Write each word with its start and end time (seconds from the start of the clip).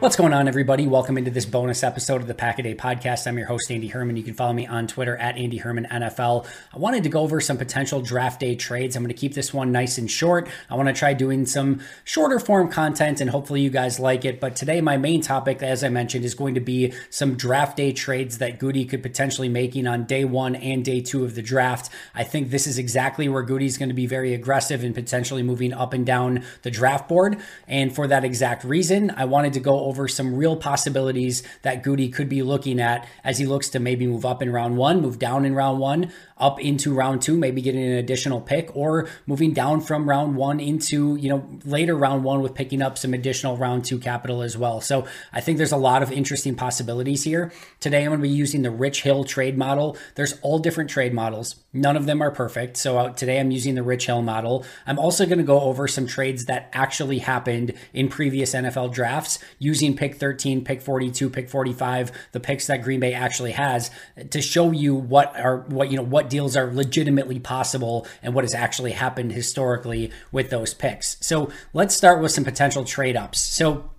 What's 0.00 0.14
going 0.14 0.32
on, 0.32 0.46
everybody? 0.46 0.86
Welcome 0.86 1.18
into 1.18 1.32
this 1.32 1.44
bonus 1.44 1.82
episode 1.82 2.20
of 2.20 2.28
the 2.28 2.34
Pack 2.34 2.60
a 2.60 2.62
Day 2.62 2.76
podcast. 2.76 3.26
I'm 3.26 3.36
your 3.36 3.48
host, 3.48 3.68
Andy 3.68 3.88
Herman. 3.88 4.16
You 4.16 4.22
can 4.22 4.34
follow 4.34 4.52
me 4.52 4.64
on 4.64 4.86
Twitter 4.86 5.16
at 5.16 5.36
Andy 5.36 5.56
Herman 5.56 5.88
NFL. 5.90 6.46
I 6.72 6.78
wanted 6.78 7.02
to 7.02 7.08
go 7.08 7.22
over 7.22 7.40
some 7.40 7.58
potential 7.58 8.00
draft 8.00 8.38
day 8.38 8.54
trades. 8.54 8.94
I'm 8.94 9.02
going 9.02 9.12
to 9.12 9.20
keep 9.20 9.34
this 9.34 9.52
one 9.52 9.72
nice 9.72 9.98
and 9.98 10.08
short. 10.08 10.48
I 10.70 10.76
want 10.76 10.86
to 10.86 10.92
try 10.92 11.14
doing 11.14 11.46
some 11.46 11.80
shorter 12.04 12.38
form 12.38 12.70
content, 12.70 13.20
and 13.20 13.28
hopefully, 13.28 13.60
you 13.60 13.70
guys 13.70 13.98
like 13.98 14.24
it. 14.24 14.38
But 14.38 14.54
today, 14.54 14.80
my 14.80 14.96
main 14.96 15.20
topic, 15.20 15.64
as 15.64 15.82
I 15.82 15.88
mentioned, 15.88 16.24
is 16.24 16.36
going 16.36 16.54
to 16.54 16.60
be 16.60 16.92
some 17.10 17.34
draft 17.34 17.76
day 17.76 17.92
trades 17.92 18.38
that 18.38 18.60
Gutey 18.60 18.88
could 18.88 19.02
potentially 19.02 19.48
making 19.48 19.88
on 19.88 20.04
day 20.04 20.24
one 20.24 20.54
and 20.54 20.84
day 20.84 21.00
two 21.00 21.24
of 21.24 21.34
the 21.34 21.42
draft. 21.42 21.90
I 22.14 22.22
think 22.22 22.50
this 22.50 22.68
is 22.68 22.78
exactly 22.78 23.28
where 23.28 23.44
Gutey's 23.44 23.76
going 23.76 23.88
to 23.88 23.96
be 23.96 24.06
very 24.06 24.32
aggressive 24.32 24.84
and 24.84 24.94
potentially 24.94 25.42
moving 25.42 25.72
up 25.72 25.92
and 25.92 26.06
down 26.06 26.44
the 26.62 26.70
draft 26.70 27.08
board. 27.08 27.38
And 27.66 27.92
for 27.92 28.06
that 28.06 28.24
exact 28.24 28.62
reason, 28.62 29.10
I 29.10 29.24
wanted 29.24 29.54
to 29.54 29.60
go 29.60 29.87
over 29.88 30.06
some 30.06 30.36
real 30.36 30.54
possibilities 30.54 31.42
that 31.62 31.82
Gutey 31.82 32.12
could 32.12 32.28
be 32.28 32.42
looking 32.42 32.78
at 32.78 33.08
as 33.24 33.38
he 33.38 33.46
looks 33.46 33.70
to 33.70 33.80
maybe 33.80 34.06
move 34.06 34.26
up 34.26 34.42
in 34.42 34.52
round 34.52 34.76
one, 34.76 35.00
move 35.00 35.18
down 35.18 35.46
in 35.46 35.54
round 35.54 35.80
one, 35.80 36.12
up 36.38 36.60
into 36.60 36.94
round 36.94 37.22
two, 37.22 37.36
maybe 37.36 37.60
getting 37.60 37.82
an 37.82 37.98
additional 37.98 38.40
pick, 38.40 38.74
or 38.76 39.08
moving 39.26 39.52
down 39.52 39.80
from 39.80 40.08
round 40.08 40.36
one 40.36 40.60
into, 40.60 41.16
you 41.16 41.28
know, 41.28 41.48
later 41.64 41.94
round 41.94 42.24
one 42.24 42.40
with 42.42 42.54
picking 42.54 42.82
up 42.82 42.98
some 42.98 43.14
additional 43.14 43.56
round 43.56 43.84
two 43.84 43.98
capital 43.98 44.42
as 44.42 44.56
well. 44.56 44.80
So 44.80 45.06
I 45.32 45.40
think 45.40 45.58
there's 45.58 45.72
a 45.72 45.76
lot 45.76 46.02
of 46.02 46.12
interesting 46.12 46.54
possibilities 46.54 47.24
here. 47.24 47.52
Today 47.80 48.02
I'm 48.02 48.10
going 48.10 48.20
to 48.20 48.22
be 48.22 48.28
using 48.28 48.62
the 48.62 48.70
Rich 48.70 49.02
Hill 49.02 49.24
trade 49.24 49.58
model. 49.58 49.96
There's 50.14 50.38
all 50.42 50.58
different 50.58 50.90
trade 50.90 51.12
models. 51.12 51.56
None 51.72 51.96
of 51.96 52.06
them 52.06 52.22
are 52.22 52.30
perfect. 52.30 52.76
So 52.76 52.98
uh, 52.98 53.12
today 53.12 53.40
I'm 53.40 53.50
using 53.50 53.74
the 53.74 53.82
Rich 53.82 54.06
Hill 54.06 54.22
model. 54.22 54.64
I'm 54.86 54.98
also 54.98 55.26
going 55.26 55.38
to 55.38 55.44
go 55.44 55.60
over 55.60 55.86
some 55.88 56.06
trades 56.06 56.46
that 56.46 56.70
actually 56.72 57.18
happened 57.18 57.74
in 57.92 58.08
previous 58.08 58.54
NFL 58.54 58.92
drafts 58.92 59.38
using 59.58 59.96
pick 59.96 60.16
13, 60.16 60.64
pick 60.64 60.80
42, 60.80 61.30
pick 61.30 61.48
45, 61.48 62.12
the 62.32 62.40
picks 62.40 62.66
that 62.68 62.82
Green 62.82 63.00
Bay 63.00 63.12
actually 63.12 63.52
has 63.52 63.90
to 64.30 64.40
show 64.40 64.70
you 64.70 64.94
what 64.94 65.38
are 65.38 65.58
what 65.68 65.90
you 65.90 65.96
know 65.96 66.02
what 66.02 66.27
deals 66.28 66.56
are 66.56 66.72
legitimately 66.72 67.38
possible 67.38 68.06
and 68.22 68.34
what 68.34 68.44
has 68.44 68.54
actually 68.54 68.92
happened 68.92 69.32
historically 69.32 70.10
with 70.32 70.50
those 70.50 70.74
picks. 70.74 71.16
So 71.20 71.50
let's 71.72 71.94
start 71.94 72.20
with 72.20 72.32
some 72.32 72.44
potential 72.44 72.84
trade 72.84 73.16
ups. 73.16 73.40
So 73.40 73.90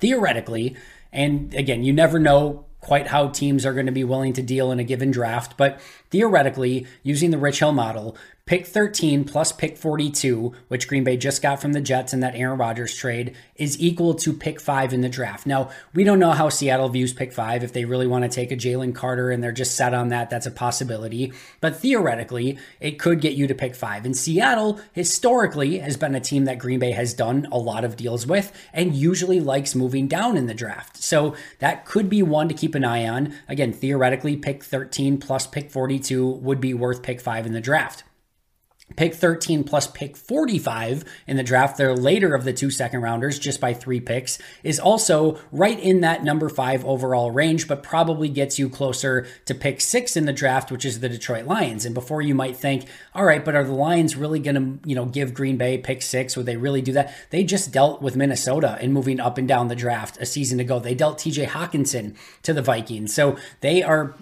theoretically, 0.00 0.76
and 1.12 1.54
again, 1.54 1.82
you 1.82 1.92
never 1.92 2.18
know 2.18 2.66
quite 2.80 3.06
how 3.06 3.28
teams 3.28 3.64
are 3.64 3.72
going 3.72 3.86
to 3.86 3.92
be 3.92 4.04
willing 4.04 4.32
to 4.32 4.42
deal 4.42 4.72
in 4.72 4.80
a 4.80 4.84
given 4.84 5.10
draft, 5.10 5.56
but 5.56 5.80
theoretically, 6.10 6.86
using 7.02 7.30
the 7.30 7.38
Rich 7.38 7.60
Hill 7.60 7.72
model, 7.72 8.16
Pick 8.52 8.66
13 8.66 9.24
plus 9.24 9.50
pick 9.50 9.78
42, 9.78 10.52
which 10.68 10.86
Green 10.86 11.04
Bay 11.04 11.16
just 11.16 11.40
got 11.40 11.58
from 11.58 11.72
the 11.72 11.80
Jets 11.80 12.12
in 12.12 12.20
that 12.20 12.34
Aaron 12.34 12.58
Rodgers 12.58 12.94
trade, 12.94 13.34
is 13.56 13.80
equal 13.80 14.12
to 14.16 14.34
pick 14.34 14.60
5 14.60 14.92
in 14.92 15.00
the 15.00 15.08
draft. 15.08 15.46
Now, 15.46 15.70
we 15.94 16.04
don't 16.04 16.18
know 16.18 16.32
how 16.32 16.50
Seattle 16.50 16.90
views 16.90 17.14
pick 17.14 17.32
5. 17.32 17.64
If 17.64 17.72
they 17.72 17.86
really 17.86 18.06
want 18.06 18.24
to 18.24 18.28
take 18.28 18.52
a 18.52 18.54
Jalen 18.54 18.94
Carter 18.94 19.30
and 19.30 19.42
they're 19.42 19.52
just 19.52 19.74
set 19.74 19.94
on 19.94 20.08
that, 20.08 20.28
that's 20.28 20.44
a 20.44 20.50
possibility. 20.50 21.32
But 21.62 21.76
theoretically, 21.76 22.58
it 22.78 22.98
could 22.98 23.22
get 23.22 23.32
you 23.32 23.46
to 23.46 23.54
pick 23.54 23.74
5. 23.74 24.04
And 24.04 24.14
Seattle, 24.14 24.78
historically, 24.92 25.78
has 25.78 25.96
been 25.96 26.14
a 26.14 26.20
team 26.20 26.44
that 26.44 26.58
Green 26.58 26.78
Bay 26.78 26.90
has 26.90 27.14
done 27.14 27.48
a 27.50 27.56
lot 27.56 27.86
of 27.86 27.96
deals 27.96 28.26
with 28.26 28.52
and 28.74 28.94
usually 28.94 29.40
likes 29.40 29.74
moving 29.74 30.08
down 30.08 30.36
in 30.36 30.44
the 30.44 30.52
draft. 30.52 30.98
So 30.98 31.34
that 31.60 31.86
could 31.86 32.10
be 32.10 32.22
one 32.22 32.50
to 32.50 32.54
keep 32.54 32.74
an 32.74 32.84
eye 32.84 33.08
on. 33.08 33.34
Again, 33.48 33.72
theoretically, 33.72 34.36
pick 34.36 34.62
13 34.62 35.16
plus 35.16 35.46
pick 35.46 35.70
42 35.70 36.26
would 36.26 36.60
be 36.60 36.74
worth 36.74 37.02
pick 37.02 37.18
5 37.18 37.46
in 37.46 37.54
the 37.54 37.60
draft. 37.62 38.04
Pick 38.96 39.14
13 39.14 39.64
plus 39.64 39.86
pick 39.86 40.16
45 40.16 41.04
in 41.26 41.36
the 41.36 41.42
draft, 41.42 41.76
they're 41.76 41.94
later 41.94 42.34
of 42.34 42.44
the 42.44 42.52
two 42.52 42.70
second 42.70 43.02
rounders, 43.02 43.38
just 43.38 43.60
by 43.60 43.74
three 43.74 44.00
picks, 44.00 44.38
is 44.62 44.78
also 44.78 45.38
right 45.50 45.78
in 45.78 46.00
that 46.00 46.24
number 46.24 46.48
five 46.48 46.84
overall 46.84 47.30
range, 47.30 47.68
but 47.68 47.82
probably 47.82 48.28
gets 48.28 48.58
you 48.58 48.68
closer 48.68 49.26
to 49.44 49.54
pick 49.54 49.80
six 49.80 50.16
in 50.16 50.26
the 50.26 50.32
draft, 50.32 50.70
which 50.70 50.84
is 50.84 51.00
the 51.00 51.08
Detroit 51.08 51.46
Lions. 51.46 51.84
And 51.84 51.94
before 51.94 52.22
you 52.22 52.34
might 52.34 52.56
think, 52.56 52.86
all 53.14 53.24
right, 53.24 53.44
but 53.44 53.54
are 53.54 53.64
the 53.64 53.72
Lions 53.72 54.16
really 54.16 54.38
going 54.38 54.54
to, 54.54 54.88
you 54.88 54.94
know, 54.94 55.06
give 55.06 55.34
Green 55.34 55.56
Bay 55.56 55.78
pick 55.78 56.02
six? 56.02 56.36
Would 56.36 56.46
they 56.46 56.56
really 56.56 56.82
do 56.82 56.92
that? 56.92 57.14
They 57.30 57.44
just 57.44 57.72
dealt 57.72 58.02
with 58.02 58.16
Minnesota 58.16 58.78
in 58.80 58.92
moving 58.92 59.20
up 59.20 59.38
and 59.38 59.48
down 59.48 59.68
the 59.68 59.76
draft 59.76 60.18
a 60.18 60.26
season 60.26 60.60
ago. 60.60 60.78
They 60.78 60.94
dealt 60.94 61.18
TJ 61.18 61.48
Hockenson 61.48 62.16
to 62.42 62.52
the 62.52 62.62
Vikings. 62.62 63.14
So 63.14 63.36
they 63.60 63.82
are 63.82 64.14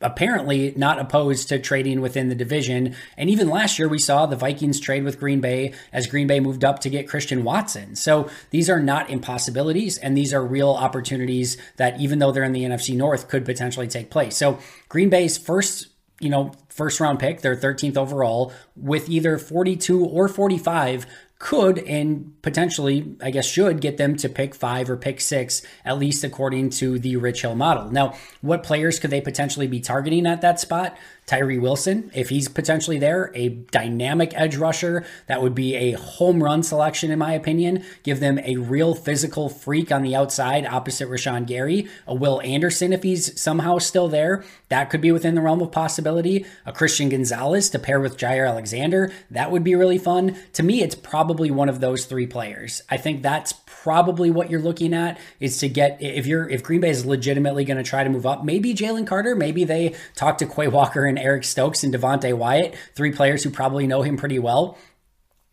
apparently 0.00 0.72
not 0.76 0.98
opposed 0.98 1.48
to 1.48 1.58
trading 1.58 2.00
within 2.00 2.28
the 2.28 2.34
division. 2.34 2.94
And 3.16 3.30
even 3.30 3.48
last 3.48 3.78
year, 3.78 3.88
we 3.88 3.98
saw 3.98 4.26
the 4.26 4.36
Vikings 4.36 4.80
trade 4.80 5.04
with 5.04 5.18
Green 5.18 5.40
Bay 5.40 5.74
as 5.92 6.06
Green 6.06 6.26
Bay 6.26 6.40
moved 6.40 6.64
up 6.64 6.80
to 6.80 6.90
get 6.90 7.08
Christian 7.08 7.44
Watson. 7.44 7.96
So 7.96 8.28
these 8.50 8.70
are 8.70 8.80
not 8.80 9.10
impossibilities, 9.10 9.98
and 9.98 10.16
these 10.16 10.32
are 10.32 10.44
real 10.44 10.70
opportunities 10.70 11.56
that, 11.76 12.00
even 12.00 12.18
though 12.18 12.32
they're 12.32 12.44
in 12.44 12.52
the 12.52 12.64
NFC 12.64 12.96
North, 12.96 13.28
could 13.28 13.44
potentially 13.44 13.88
take 13.88 14.10
place. 14.10 14.36
So 14.36 14.58
Green 14.88 15.10
Bay's 15.10 15.38
first 15.38 15.88
you 16.20 16.30
know, 16.30 16.52
first 16.68 17.00
round 17.00 17.18
pick, 17.18 17.40
their 17.40 17.56
13th 17.56 17.96
overall, 17.96 18.52
with 18.76 19.08
either 19.08 19.36
42 19.36 20.04
or 20.04 20.28
45 20.28 21.06
could 21.38 21.78
and 21.78 22.40
potentially, 22.42 23.16
I 23.22 23.30
guess, 23.30 23.46
should 23.46 23.80
get 23.80 23.96
them 23.96 24.16
to 24.16 24.28
pick 24.28 24.54
five 24.54 24.88
or 24.88 24.96
pick 24.96 25.20
six, 25.20 25.62
at 25.84 25.98
least 25.98 26.24
according 26.24 26.70
to 26.70 26.98
the 26.98 27.16
Rich 27.16 27.42
Hill 27.42 27.54
model. 27.54 27.90
Now, 27.90 28.14
what 28.40 28.62
players 28.62 28.98
could 28.98 29.10
they 29.10 29.20
potentially 29.20 29.66
be 29.66 29.80
targeting 29.80 30.26
at 30.26 30.40
that 30.40 30.60
spot? 30.60 30.96
Tyree 31.26 31.58
Wilson, 31.58 32.10
if 32.14 32.28
he's 32.28 32.48
potentially 32.48 32.98
there, 32.98 33.32
a 33.34 33.48
dynamic 33.48 34.32
edge 34.34 34.56
rusher, 34.56 35.06
that 35.26 35.40
would 35.40 35.54
be 35.54 35.74
a 35.74 35.92
home 35.92 36.42
run 36.42 36.62
selection, 36.62 37.10
in 37.10 37.18
my 37.18 37.32
opinion. 37.32 37.82
Give 38.02 38.20
them 38.20 38.38
a 38.40 38.56
real 38.56 38.94
physical 38.94 39.48
freak 39.48 39.90
on 39.90 40.02
the 40.02 40.14
outside 40.14 40.66
opposite 40.66 41.08
Rashan 41.08 41.46
Gary. 41.46 41.88
A 42.06 42.14
Will 42.14 42.42
Anderson, 42.42 42.92
if 42.92 43.02
he's 43.02 43.40
somehow 43.40 43.78
still 43.78 44.08
there, 44.08 44.44
that 44.68 44.90
could 44.90 45.00
be 45.00 45.12
within 45.12 45.34
the 45.34 45.40
realm 45.40 45.62
of 45.62 45.72
possibility. 45.72 46.44
A 46.66 46.72
Christian 46.72 47.08
Gonzalez 47.08 47.70
to 47.70 47.78
pair 47.78 48.00
with 48.00 48.18
Jaire 48.18 48.46
Alexander, 48.46 49.10
that 49.30 49.50
would 49.50 49.64
be 49.64 49.74
really 49.74 49.98
fun. 49.98 50.36
To 50.52 50.62
me, 50.62 50.82
it's 50.82 50.94
probably 50.94 51.33
one 51.50 51.68
of 51.68 51.80
those 51.80 52.06
three 52.06 52.26
players. 52.26 52.82
I 52.90 52.96
think 52.96 53.22
that's 53.22 53.54
probably 53.66 54.30
what 54.30 54.50
you're 54.50 54.60
looking 54.60 54.94
at 54.94 55.18
is 55.40 55.58
to 55.58 55.68
get 55.68 56.02
if 56.02 56.26
you're 56.26 56.48
if 56.48 56.62
Green 56.62 56.80
Bay 56.80 56.90
is 56.90 57.04
legitimately 57.04 57.64
going 57.64 57.76
to 57.76 57.82
try 57.82 58.04
to 58.04 58.10
move 58.10 58.26
up, 58.26 58.44
maybe 58.44 58.74
Jalen 58.74 59.06
Carter, 59.06 59.34
maybe 59.34 59.64
they 59.64 59.94
talk 60.14 60.38
to 60.38 60.46
Quay 60.46 60.68
Walker 60.68 61.04
and 61.04 61.18
Eric 61.18 61.44
Stokes 61.44 61.84
and 61.84 61.92
Devonte 61.92 62.36
Wyatt, 62.36 62.74
three 62.94 63.12
players 63.12 63.44
who 63.44 63.50
probably 63.50 63.86
know 63.86 64.02
him 64.02 64.16
pretty 64.16 64.38
well. 64.38 64.78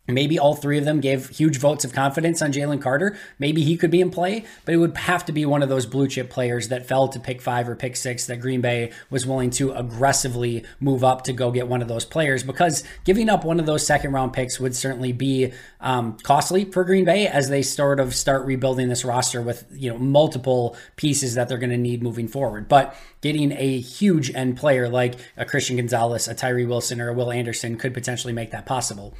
Maybe 0.08 0.36
all 0.36 0.56
three 0.56 0.78
of 0.78 0.84
them 0.84 1.00
gave 1.00 1.28
huge 1.28 1.58
votes 1.58 1.84
of 1.84 1.92
confidence 1.92 2.42
on 2.42 2.52
Jalen 2.52 2.82
Carter. 2.82 3.16
Maybe 3.38 3.62
he 3.62 3.76
could 3.76 3.92
be 3.92 4.00
in 4.00 4.10
play, 4.10 4.44
but 4.64 4.74
it 4.74 4.78
would 4.78 4.96
have 4.96 5.24
to 5.26 5.32
be 5.32 5.46
one 5.46 5.62
of 5.62 5.68
those 5.68 5.86
blue 5.86 6.08
chip 6.08 6.28
players 6.28 6.68
that 6.68 6.88
fell 6.88 7.06
to 7.06 7.20
pick 7.20 7.40
five 7.40 7.68
or 7.68 7.76
pick 7.76 7.94
six 7.94 8.26
that 8.26 8.40
Green 8.40 8.60
Bay 8.60 8.90
was 9.10 9.28
willing 9.28 9.50
to 9.50 9.70
aggressively 9.70 10.64
move 10.80 11.04
up 11.04 11.22
to 11.22 11.32
go 11.32 11.52
get 11.52 11.68
one 11.68 11.82
of 11.82 11.86
those 11.86 12.04
players 12.04 12.42
because 12.42 12.82
giving 13.04 13.28
up 13.28 13.44
one 13.44 13.60
of 13.60 13.66
those 13.66 13.86
second 13.86 14.10
round 14.10 14.32
picks 14.32 14.58
would 14.58 14.74
certainly 14.74 15.12
be 15.12 15.52
um, 15.80 16.16
costly 16.24 16.64
for 16.64 16.82
Green 16.82 17.04
Bay 17.04 17.28
as 17.28 17.48
they 17.48 17.62
sort 17.62 18.00
of 18.00 18.12
start 18.12 18.44
rebuilding 18.44 18.88
this 18.88 19.04
roster 19.04 19.40
with 19.40 19.64
you 19.70 19.88
know 19.88 19.98
multiple 19.98 20.76
pieces 20.96 21.34
that 21.36 21.48
they're 21.48 21.58
going 21.58 21.70
to 21.70 21.78
need 21.78 22.02
moving 22.02 22.26
forward. 22.26 22.66
But 22.66 22.96
getting 23.20 23.52
a 23.52 23.78
huge 23.78 24.34
end 24.34 24.56
player 24.56 24.88
like 24.88 25.14
a 25.36 25.44
Christian 25.44 25.76
Gonzalez, 25.76 26.26
a 26.26 26.34
Tyree 26.34 26.66
Wilson, 26.66 27.00
or 27.00 27.10
a 27.10 27.14
Will 27.14 27.30
Anderson 27.30 27.76
could 27.76 27.94
potentially 27.94 28.32
make 28.32 28.50
that 28.50 28.66
possible. 28.66 29.14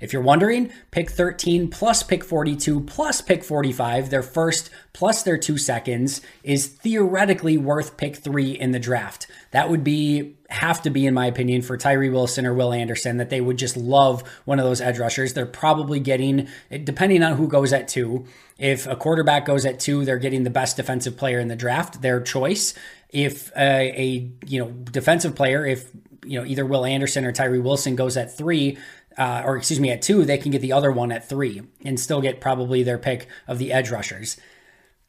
If 0.00 0.12
you're 0.12 0.22
wondering, 0.22 0.70
pick 0.90 1.10
13 1.10 1.68
plus 1.68 2.02
pick 2.02 2.24
42 2.24 2.80
plus 2.80 3.20
pick 3.20 3.44
45, 3.44 4.10
their 4.10 4.22
first 4.22 4.70
plus 4.92 5.22
their 5.22 5.38
two 5.38 5.56
seconds, 5.56 6.20
is 6.42 6.66
theoretically 6.66 7.56
worth 7.56 7.96
pick 7.96 8.16
three 8.16 8.50
in 8.50 8.72
the 8.72 8.78
draft. 8.78 9.26
That 9.52 9.70
would 9.70 9.84
be 9.84 10.36
have 10.50 10.82
to 10.82 10.90
be, 10.90 11.06
in 11.06 11.14
my 11.14 11.26
opinion, 11.26 11.62
for 11.62 11.76
Tyree 11.76 12.10
Wilson 12.10 12.46
or 12.46 12.54
Will 12.54 12.72
Anderson, 12.72 13.16
that 13.16 13.30
they 13.30 13.40
would 13.40 13.56
just 13.56 13.76
love 13.76 14.22
one 14.44 14.58
of 14.58 14.64
those 14.64 14.80
edge 14.80 14.98
rushers. 14.98 15.32
They're 15.32 15.46
probably 15.46 16.00
getting, 16.00 16.48
depending 16.84 17.22
on 17.22 17.36
who 17.36 17.48
goes 17.48 17.72
at 17.72 17.88
two, 17.88 18.26
if 18.58 18.86
a 18.86 18.96
quarterback 18.96 19.46
goes 19.46 19.66
at 19.66 19.80
two, 19.80 20.04
they're 20.04 20.18
getting 20.18 20.44
the 20.44 20.50
best 20.50 20.76
defensive 20.76 21.16
player 21.16 21.40
in 21.40 21.48
the 21.48 21.56
draft, 21.56 22.02
their 22.02 22.20
choice. 22.20 22.74
If 23.08 23.50
a, 23.56 23.92
a 24.00 24.30
you 24.46 24.60
know 24.60 24.70
defensive 24.70 25.34
player, 25.34 25.66
if 25.66 25.90
you 26.24 26.38
know 26.38 26.46
either 26.46 26.64
Will 26.64 26.84
Anderson 26.84 27.24
or 27.24 27.32
Tyree 27.32 27.58
Wilson 27.58 27.96
goes 27.96 28.16
at 28.16 28.36
three, 28.36 28.78
uh, 29.18 29.42
or 29.44 29.56
excuse 29.56 29.80
me, 29.80 29.90
at 29.90 30.02
two, 30.02 30.24
they 30.24 30.38
can 30.38 30.50
get 30.50 30.60
the 30.60 30.72
other 30.72 30.90
one 30.90 31.12
at 31.12 31.28
three 31.28 31.62
and 31.84 31.98
still 31.98 32.20
get 32.20 32.40
probably 32.40 32.82
their 32.82 32.98
pick 32.98 33.28
of 33.46 33.58
the 33.58 33.72
edge 33.72 33.90
rushers. 33.90 34.36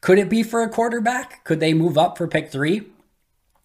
Could 0.00 0.18
it 0.18 0.28
be 0.28 0.42
for 0.42 0.62
a 0.62 0.68
quarterback? 0.68 1.44
Could 1.44 1.60
they 1.60 1.74
move 1.74 1.98
up 1.98 2.16
for 2.16 2.28
pick 2.28 2.50
three? 2.50 2.82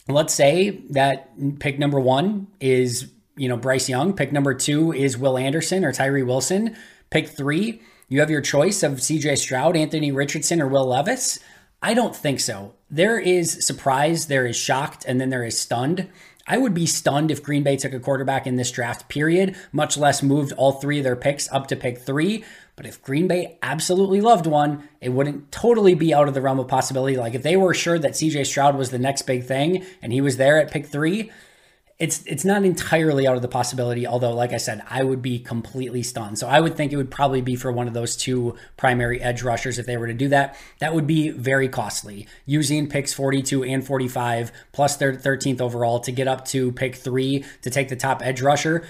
Let's 0.08 0.34
say 0.34 0.82
that 0.90 1.30
pick 1.60 1.78
number 1.78 2.00
one 2.00 2.48
is, 2.60 3.12
you 3.38 3.48
know, 3.48 3.58
Bryce 3.58 3.88
Young. 3.88 4.14
Pick 4.14 4.32
number 4.32 4.54
two 4.54 4.92
is 4.92 5.18
Will 5.18 5.38
Anderson 5.38 5.86
or 5.86 5.92
Tyree 5.92 6.24
Wilson. 6.24 6.76
Pick 7.10 7.28
three, 7.28 7.82
you 8.12 8.20
have 8.20 8.30
your 8.30 8.42
choice 8.42 8.84
of 8.84 8.94
CJ 8.94 9.38
Stroud, 9.38 9.78
Anthony 9.78 10.12
Richardson, 10.12 10.62
or 10.62 10.68
Will 10.68 10.86
Levis. 10.86 11.40
I 11.82 11.94
don't 11.94 12.14
think 12.16 12.42
so. 12.42 12.74
There 12.90 13.18
is 13.18 13.66
surprise, 13.66 14.28
there 14.28 14.46
is 14.46 14.58
shocked, 14.58 15.06
and 15.08 15.20
then 15.20 15.30
there 15.30 15.46
is 15.46 15.58
stunned. 15.58 16.10
I 16.48 16.58
would 16.58 16.74
be 16.74 16.86
stunned 16.86 17.32
if 17.32 17.44
Green 17.44 17.64
Bay 17.64 17.78
took 17.78 17.94
a 17.94 18.00
quarterback 18.00 18.48
in 18.48 18.56
this 18.56 18.72
draft, 18.72 19.10
period, 19.10 19.56
much 19.72 19.98
less 19.98 20.24
moved 20.24 20.54
all 20.54 20.74
three 20.74 20.98
of 20.98 21.04
their 21.04 21.16
picks 21.16 21.52
up 21.52 21.68
to 21.68 21.76
pick 21.76 22.00
three. 22.00 22.44
But 22.76 22.86
if 22.86 23.02
Green 23.04 23.28
Bay 23.28 23.58
absolutely 23.62 24.22
loved 24.22 24.48
one, 24.48 24.90
it 25.02 25.10
wouldn't 25.10 25.52
totally 25.52 25.94
be 25.94 26.14
out 26.14 26.28
of 26.28 26.34
the 26.34 26.42
realm 26.42 26.60
of 26.60 26.68
possibility. 26.68 27.18
Like 27.18 27.36
if 27.36 27.44
they 27.44 27.58
were 27.58 27.74
sure 27.74 28.00
that 28.00 28.14
CJ 28.14 28.46
Stroud 28.46 28.76
was 28.76 28.90
the 28.90 29.00
next 29.00 29.24
big 29.24 29.44
thing 29.44 29.86
and 30.02 30.12
he 30.12 30.22
was 30.22 30.38
there 30.38 30.58
at 30.58 30.72
pick 30.72 30.88
three, 30.88 31.32
it's 32.02 32.24
it's 32.26 32.44
not 32.44 32.66
entirely 32.66 33.28
out 33.28 33.36
of 33.36 33.44
the 33.44 33.48
possibility 33.48 34.08
although 34.08 34.34
like 34.34 34.54
i 34.54 34.58
said 34.58 34.82
i 34.90 35.04
would 35.04 35.22
be 35.22 35.38
completely 35.38 36.02
stunned. 36.02 36.38
So 36.40 36.48
i 36.48 36.60
would 36.60 36.76
think 36.76 36.92
it 36.92 36.98
would 36.98 37.12
probably 37.12 37.42
be 37.42 37.56
for 37.56 37.72
one 37.72 37.88
of 37.88 37.94
those 37.94 38.18
two 38.18 38.56
primary 38.76 39.22
edge 39.22 39.44
rushers 39.44 39.78
if 39.78 39.86
they 39.86 39.98
were 39.98 40.08
to 40.08 40.14
do 40.14 40.28
that. 40.30 40.58
That 40.80 40.96
would 40.96 41.06
be 41.06 41.30
very 41.30 41.70
costly. 41.70 42.28
Using 42.46 42.90
picks 42.90 43.14
42 43.14 43.64
and 43.64 43.86
45 43.86 44.52
plus 44.72 44.98
their 44.98 45.14
13th 45.14 45.62
overall 45.62 46.00
to 46.00 46.12
get 46.12 46.28
up 46.28 46.46
to 46.46 46.72
pick 46.72 46.96
3 46.96 47.46
to 47.62 47.70
take 47.70 47.90
the 47.90 47.96
top 47.96 48.26
edge 48.26 48.42
rusher. 48.42 48.84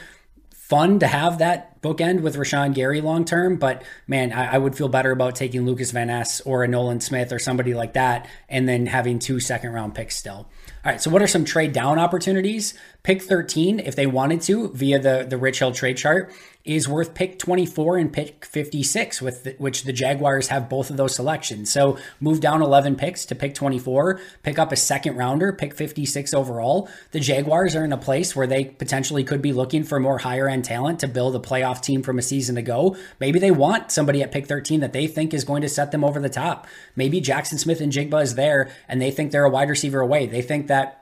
Fun 0.52 1.00
to 1.00 1.08
have 1.08 1.40
that 1.40 1.82
bookend 1.82 2.22
with 2.22 2.38
Rashan 2.38 2.74
Gary 2.74 3.02
long 3.02 3.26
term, 3.26 3.58
but 3.58 3.84
man, 4.08 4.32
I, 4.32 4.54
I, 4.54 4.58
would 4.58 4.74
feel 4.74 4.88
better 4.88 5.12
about 5.12 5.36
taking 5.36 5.66
Lukas 5.66 5.92
Van 5.92 6.08
Ness 6.08 6.40
or 6.42 6.64
a 6.64 6.68
Nolan 6.68 7.02
Smith 7.02 7.34
or 7.34 7.40
somebody 7.40 7.74
like 7.74 7.92
that, 7.94 8.30
and 8.48 8.70
then 8.70 8.86
having 8.86 9.20
two 9.20 9.42
second 9.42 9.74
round 9.74 9.96
picks 9.96 10.16
still. 10.16 10.48
All 10.84 10.92
right, 10.92 11.00
so 11.00 11.12
what 11.12 11.22
are 11.22 11.28
some 11.28 11.46
trade 11.46 11.74
down 11.74 12.00
opportunities? 12.00 12.74
Pick 13.04 13.22
13, 13.22 13.80
if 13.80 13.96
they 13.96 14.08
wanted 14.08 14.42
to, 14.42 14.70
via 14.70 14.98
the, 14.98 15.24
the 15.30 15.38
Rich 15.38 15.60
Hill 15.60 15.74
trade 15.74 15.98
chart, 15.98 16.34
is 16.64 16.88
worth 16.88 17.14
pick 17.14 17.40
24 17.40 17.98
and 17.98 18.14
pick 18.14 18.46
56, 18.46 19.22
with 19.22 19.44
the, 19.44 19.56
which 19.58 19.84
the 19.84 19.94
Jaguars 19.94 20.50
have 20.50 20.70
both 20.70 20.90
of 20.90 20.98
those 20.98 21.16
selections. 21.16 21.72
So 21.72 21.98
move 22.20 22.40
down 22.40 22.62
11 22.62 22.96
picks 22.96 23.26
to 23.26 23.36
pick 23.36 23.54
24, 23.56 24.20
pick 24.44 24.60
up 24.60 24.72
a 24.72 24.76
second 24.76 25.18
rounder, 25.18 25.54
pick 25.54 25.74
56 25.74 26.34
overall. 26.34 26.90
The 27.12 27.20
Jaguars 27.20 27.76
are 27.76 27.84
in 27.84 27.94
a 27.94 27.98
place 27.98 28.36
where 28.36 28.48
they 28.48 28.66
potentially 28.66 29.24
could 29.24 29.42
be 29.42 29.54
looking 29.54 29.84
for 29.84 30.00
more 30.00 30.20
higher 30.20 30.48
end 30.48 30.66
talent 30.66 31.00
to 31.00 31.08
build 31.08 31.36
a 31.36 31.40
playoff 31.40 31.82
team 31.82 32.04
from 32.04 32.20
a 32.20 32.22
season 32.22 32.58
ago. 32.58 32.96
Maybe 33.20 33.40
they 33.40 33.52
want 33.52 33.92
somebody 33.92 34.22
at 34.22 34.32
pick 34.32 34.48
13 34.48 34.82
that 34.82 34.94
they 34.94 35.08
think 35.08 35.34
is 35.34 35.44
going 35.44 35.62
to 35.64 35.70
set 35.70 35.92
them 35.92 36.04
over 36.04 36.20
the 36.20 36.30
top. 36.30 36.68
Maybe 36.96 37.22
Jackson 37.22 37.58
Smith-Njigba 37.58 38.22
is 38.22 38.36
there 38.36 38.72
and 38.88 39.02
they 39.02 39.12
think 39.12 39.32
they're 39.32 39.46
a 39.46 39.50
wide 39.50 39.70
receiver 39.70 40.00
away. 40.00 40.28
They 40.28 40.42
think 40.42 40.68
that 40.68 41.01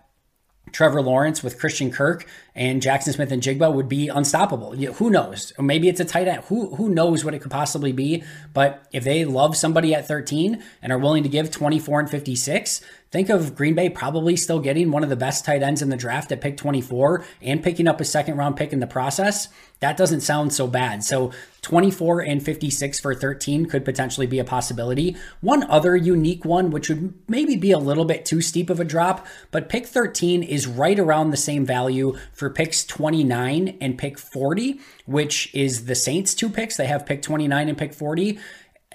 Trevor 0.71 1.01
Lawrence 1.01 1.43
with 1.43 1.59
Christian 1.59 1.91
Kirk 1.91 2.27
and 2.55 2.81
Jackson 2.81 3.13
Smith-Njigba 3.13 3.73
would 3.73 3.87
be 3.87 4.07
unstoppable. 4.07 4.75
Who 4.75 5.09
knows? 5.09 5.53
Maybe 5.59 5.87
it's 5.87 5.99
a 5.99 6.05
tight 6.05 6.27
end. 6.27 6.43
Who 6.45 6.75
who 6.75 6.89
knows 6.89 7.23
what 7.23 7.33
it 7.33 7.39
could 7.39 7.51
possibly 7.51 7.91
be? 7.91 8.23
But 8.53 8.85
if 8.91 9.03
they 9.03 9.25
love 9.25 9.55
somebody 9.55 9.93
at 9.95 10.07
13 10.07 10.63
and 10.81 10.91
are 10.91 10.99
willing 10.99 11.23
to 11.23 11.29
give 11.29 11.51
24 11.51 12.01
and 12.01 12.09
56, 12.09 12.81
think 13.11 13.29
of 13.29 13.55
Green 13.55 13.75
Bay 13.75 13.89
probably 13.89 14.35
still 14.35 14.59
getting 14.59 14.91
one 14.91 15.03
of 15.03 15.09
the 15.09 15.15
best 15.15 15.45
tight 15.45 15.63
ends 15.63 15.81
in 15.81 15.89
the 15.89 15.97
draft 15.97 16.31
at 16.31 16.41
pick 16.41 16.57
24 16.57 17.25
and 17.41 17.63
picking 17.63 17.87
up 17.87 17.99
a 17.99 18.05
second 18.05 18.37
round 18.37 18.55
pick 18.55 18.73
in 18.73 18.79
the 18.79 18.87
process. 18.87 19.47
That 19.79 19.97
doesn't 19.97 20.21
sound 20.21 20.53
so 20.53 20.67
bad. 20.67 21.03
So 21.03 21.31
24 21.61 22.21
and 22.21 22.43
56 22.43 22.99
for 22.99 23.15
13 23.15 23.65
could 23.65 23.85
potentially 23.85 24.27
be 24.27 24.39
a 24.39 24.43
possibility. 24.43 25.15
One 25.41 25.63
other 25.69 25.95
unique 25.95 26.43
one, 26.43 26.69
which 26.69 26.89
would 26.89 27.13
maybe 27.27 27.55
be 27.55 27.71
a 27.71 27.79
little 27.79 28.05
bit 28.05 28.25
too 28.25 28.41
steep 28.41 28.69
of 28.69 28.79
a 28.79 28.85
drop, 28.85 29.25
but 29.51 29.69
pick 29.69 29.85
13 29.85 30.43
is 30.43 30.67
right 30.67 30.99
around 30.99 31.31
the 31.31 31.37
same 31.37 31.65
value 31.65 32.17
for 32.33 32.49
picks 32.49 32.85
29 32.85 33.77
and 33.79 33.97
pick 33.97 34.19
40, 34.19 34.79
which 35.05 35.53
is 35.55 35.85
the 35.85 35.95
Saints' 35.95 36.35
two 36.35 36.49
picks. 36.49 36.77
They 36.77 36.87
have 36.87 37.05
pick 37.05 37.21
29 37.21 37.69
and 37.69 37.77
pick 37.77 37.93
40 37.93 38.37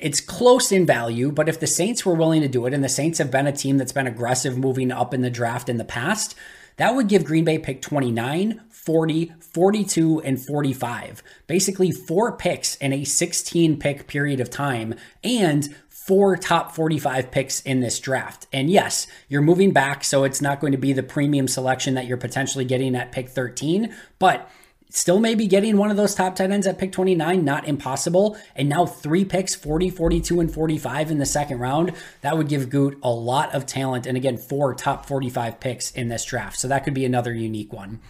it's 0.00 0.20
close 0.20 0.72
in 0.72 0.86
value, 0.86 1.30
but 1.30 1.48
if 1.48 1.60
the 1.60 1.66
Saints 1.66 2.04
were 2.04 2.14
willing 2.14 2.42
to 2.42 2.48
do 2.48 2.66
it, 2.66 2.74
and 2.74 2.82
the 2.82 2.88
Saints 2.88 3.18
have 3.18 3.30
been 3.30 3.46
a 3.46 3.52
team 3.52 3.78
that's 3.78 3.92
been 3.92 4.06
aggressive 4.06 4.58
moving 4.58 4.90
up 4.90 5.14
in 5.14 5.20
the 5.20 5.30
draft 5.30 5.68
in 5.68 5.76
the 5.76 5.84
past, 5.84 6.34
That 6.76 6.94
would 6.94 7.08
give 7.08 7.24
Green 7.24 7.44
Bay 7.44 7.58
pick 7.58 7.80
29, 7.82 8.60
40, 8.68 9.32
42, 9.38 10.20
and 10.22 10.44
45. 10.44 11.22
Basically, 11.46 11.92
four 11.92 12.36
picks 12.36 12.74
in 12.76 12.92
a 12.92 13.04
16 13.04 13.78
pick 13.78 14.06
period 14.08 14.40
of 14.40 14.50
time 14.50 14.94
and 15.22 15.74
four 15.88 16.36
top 16.36 16.74
45 16.74 17.30
picks 17.30 17.60
in 17.60 17.80
this 17.80 18.00
draft. 18.00 18.46
And 18.52 18.68
yes, 18.68 19.06
you're 19.28 19.40
moving 19.40 19.72
back, 19.72 20.04
so 20.04 20.24
it's 20.24 20.42
not 20.42 20.60
going 20.60 20.72
to 20.72 20.78
be 20.78 20.92
the 20.92 21.02
premium 21.02 21.48
selection 21.48 21.94
that 21.94 22.06
you're 22.06 22.16
potentially 22.16 22.64
getting 22.64 22.94
at 22.96 23.12
pick 23.12 23.28
13, 23.28 23.94
but 24.18 24.50
still 24.94 25.18
maybe 25.18 25.48
getting 25.48 25.76
one 25.76 25.90
of 25.90 25.96
those 25.96 26.14
top 26.14 26.36
tight 26.36 26.52
ends 26.52 26.68
at 26.68 26.78
pick 26.78 26.92
29, 26.92 27.44
not 27.44 27.66
impossible. 27.66 28.38
And 28.54 28.68
now 28.68 28.86
three 28.86 29.24
picks, 29.24 29.54
40, 29.54 29.90
42, 29.90 30.38
and 30.40 30.52
45 30.52 31.10
in 31.10 31.18
the 31.18 31.26
second 31.26 31.58
round. 31.58 31.92
That 32.20 32.38
would 32.38 32.48
give 32.48 32.70
Gute 32.70 32.98
a 33.02 33.10
lot 33.10 33.52
of 33.54 33.66
talent. 33.66 34.06
And 34.06 34.16
again, 34.16 34.38
four 34.38 34.72
top 34.72 35.06
45 35.06 35.58
picks 35.58 35.90
in 35.90 36.08
this 36.08 36.24
draft. 36.24 36.58
So 36.58 36.68
that 36.68 36.84
could 36.84 36.94
be 36.94 37.04
another 37.04 37.34
unique 37.34 37.72
one. 37.72 38.00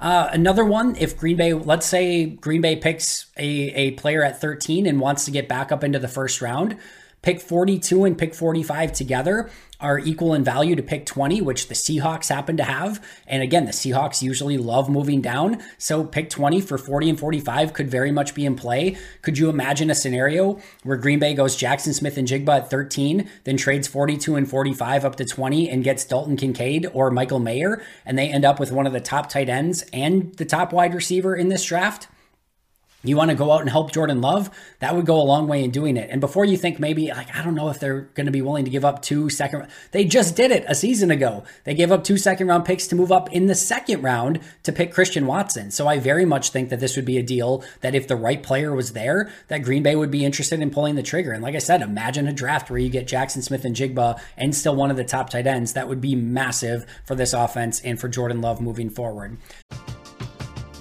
Uh, 0.00 0.28
another 0.32 0.64
one, 0.64 0.96
if 0.96 1.16
Green 1.16 1.36
Bay, 1.36 1.54
let's 1.54 1.86
say 1.86 2.26
Green 2.26 2.60
Bay 2.60 2.76
picks 2.76 3.26
a, 3.36 3.46
a 3.46 3.90
player 3.92 4.24
at 4.24 4.40
13 4.40 4.86
and 4.86 5.00
wants 5.00 5.26
to 5.26 5.30
get 5.30 5.48
back 5.48 5.70
up 5.70 5.84
into 5.84 6.00
the 6.00 6.08
first 6.08 6.42
round, 6.42 6.76
pick 7.24 7.40
42 7.40 8.04
and 8.04 8.18
pick 8.18 8.34
45 8.34 8.92
together 8.92 9.50
are 9.80 9.98
equal 9.98 10.34
in 10.34 10.44
value 10.44 10.76
to 10.76 10.82
pick 10.82 11.06
20, 11.06 11.40
which 11.40 11.68
the 11.68 11.74
Seahawks 11.74 12.28
happen 12.28 12.56
to 12.58 12.64
have. 12.64 13.04
And 13.26 13.42
again, 13.42 13.64
the 13.64 13.72
Seahawks 13.72 14.22
usually 14.22 14.58
love 14.58 14.90
moving 14.90 15.22
down. 15.22 15.62
So 15.78 16.04
pick 16.04 16.28
20 16.28 16.60
for 16.60 16.76
40 16.76 17.10
and 17.10 17.18
45 17.18 17.72
could 17.72 17.90
very 17.90 18.12
much 18.12 18.34
be 18.34 18.44
in 18.44 18.56
play. 18.56 18.96
Could 19.22 19.38
you 19.38 19.48
imagine 19.48 19.90
a 19.90 19.94
scenario 19.94 20.60
where 20.82 20.98
Green 20.98 21.18
Bay 21.18 21.32
goes 21.32 21.56
Jackson 21.56 21.94
Smith-Njigba 21.94 22.48
at 22.48 22.70
13, 22.70 23.28
then 23.44 23.56
trades 23.56 23.88
42 23.88 24.36
and 24.36 24.48
45 24.48 25.04
up 25.06 25.16
to 25.16 25.24
20 25.24 25.70
and 25.70 25.82
gets 25.82 26.04
Dalton 26.04 26.36
Kincaid 26.36 26.90
or 26.92 27.10
Michael 27.10 27.40
Mayer, 27.40 27.82
and 28.04 28.18
they 28.18 28.28
end 28.28 28.44
up 28.44 28.60
with 28.60 28.70
one 28.70 28.86
of 28.86 28.92
the 28.92 29.00
top 29.00 29.30
tight 29.30 29.48
ends 29.48 29.82
and 29.94 30.34
the 30.34 30.44
top 30.44 30.74
wide 30.74 30.94
receiver 30.94 31.34
in 31.34 31.48
this 31.48 31.64
draft? 31.64 32.06
You 33.04 33.16
want 33.16 33.30
to 33.30 33.36
go 33.36 33.52
out 33.52 33.60
and 33.60 33.70
help 33.70 33.92
Jordan 33.92 34.20
Love, 34.20 34.50
that 34.80 34.94
would 34.94 35.06
go 35.06 35.20
a 35.20 35.22
long 35.22 35.46
way 35.46 35.62
in 35.62 35.70
doing 35.70 35.96
it. 35.96 36.10
And 36.10 36.20
before 36.20 36.44
you 36.44 36.56
think 36.56 36.78
maybe, 36.78 37.08
like, 37.08 37.34
I 37.34 37.42
don't 37.42 37.54
know 37.54 37.68
if 37.68 37.78
they're 37.80 38.02
going 38.14 38.26
to 38.26 38.32
be 38.32 38.42
willing 38.42 38.64
to 38.64 38.70
give 38.70 38.84
up 38.84 39.02
two 39.02 39.30
second, 39.30 39.66
they 39.92 40.04
just 40.04 40.36
did 40.36 40.50
it 40.50 40.64
a 40.68 40.74
season 40.74 41.10
ago. 41.10 41.44
They 41.64 41.74
gave 41.74 41.92
up 41.92 42.04
two 42.04 42.16
second 42.16 42.48
round 42.48 42.64
picks 42.64 42.86
to 42.88 42.96
move 42.96 43.12
up 43.12 43.32
in 43.32 43.46
the 43.46 43.54
second 43.54 44.02
round 44.02 44.40
to 44.62 44.72
pick 44.72 44.92
Christian 44.92 45.26
Watson. 45.26 45.70
So 45.70 45.86
I 45.86 45.98
very 45.98 46.24
much 46.24 46.50
think 46.50 46.70
that 46.70 46.80
this 46.80 46.96
would 46.96 47.04
be 47.04 47.18
a 47.18 47.22
deal 47.22 47.64
that 47.80 47.94
if 47.94 48.08
the 48.08 48.16
right 48.16 48.42
player 48.42 48.74
was 48.74 48.92
there, 48.92 49.30
that 49.48 49.62
Green 49.62 49.82
Bay 49.82 49.96
would 49.96 50.10
be 50.10 50.24
interested 50.24 50.60
in 50.60 50.70
pulling 50.70 50.94
the 50.94 51.02
trigger. 51.02 51.32
And 51.32 51.42
like 51.42 51.54
I 51.54 51.58
said, 51.58 51.82
imagine 51.82 52.28
a 52.28 52.32
draft 52.32 52.70
where 52.70 52.78
you 52.78 52.88
get 52.88 53.06
Jackson 53.06 53.42
Smith-Njigba 53.42 54.20
and 54.36 54.54
still 54.54 54.76
one 54.76 54.90
of 54.90 54.96
the 54.96 55.04
top 55.04 55.30
tight 55.30 55.46
ends. 55.46 55.72
That 55.72 55.88
would 55.88 56.00
be 56.00 56.14
massive 56.14 56.86
for 57.04 57.14
this 57.14 57.32
offense 57.32 57.80
and 57.80 58.00
for 58.00 58.08
Jordan 58.08 58.40
Love 58.40 58.60
moving 58.60 58.90
forward. 58.90 59.36